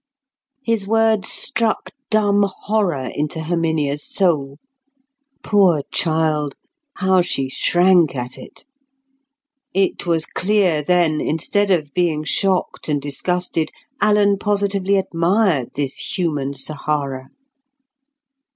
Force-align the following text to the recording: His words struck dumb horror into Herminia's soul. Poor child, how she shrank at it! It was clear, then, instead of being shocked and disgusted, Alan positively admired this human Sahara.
His 0.63 0.87
words 0.87 1.29
struck 1.29 1.91
dumb 2.09 2.51
horror 2.63 3.11
into 3.13 3.39
Herminia's 3.41 4.01
soul. 4.03 4.57
Poor 5.43 5.83
child, 5.91 6.55
how 6.95 7.21
she 7.21 7.49
shrank 7.49 8.15
at 8.15 8.35
it! 8.35 8.65
It 9.75 10.07
was 10.07 10.25
clear, 10.25 10.81
then, 10.81 11.21
instead 11.21 11.69
of 11.69 11.93
being 11.93 12.23
shocked 12.23 12.89
and 12.89 12.99
disgusted, 12.99 13.69
Alan 14.01 14.39
positively 14.39 14.97
admired 14.97 15.75
this 15.75 15.97
human 16.17 16.55
Sahara. 16.55 17.29